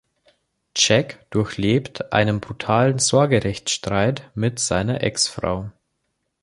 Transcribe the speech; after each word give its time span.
Jack 0.75 1.27
durchlebt 1.29 2.11
einen 2.11 2.39
brutalen 2.39 2.97
Sorgerechtsstreit 2.97 4.31
mit 4.33 4.57
seiner 4.57 5.03
Exfrau. 5.03 5.69